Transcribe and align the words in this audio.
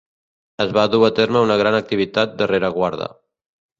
Es 0.65 0.71
va 0.77 0.85
dur 0.95 1.01
a 1.07 1.11
terme 1.19 1.43
una 1.47 1.57
gran 1.63 1.77
activitat 1.81 2.35
de 2.41 2.49
rereguarda. 2.53 3.11